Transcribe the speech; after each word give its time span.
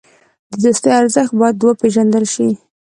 د 0.49 0.51
دوستۍ 0.61 0.91
ارزښت 0.99 1.33
باید 1.39 1.55
وپېژندل 1.61 2.25
شي. 2.33 2.49